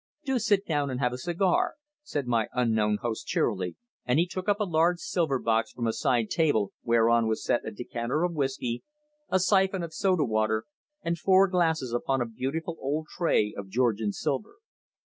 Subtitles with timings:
[0.25, 4.49] "Do sit down, and have a cigar," said my unknown host cheerily, and he took
[4.49, 8.33] up a large silver box from a side table whereon was set a decanter of
[8.33, 8.81] whisky,
[9.29, 10.65] a syphon of soda water
[11.03, 14.55] and four glasses upon a beautiful old tray of Georgian silver.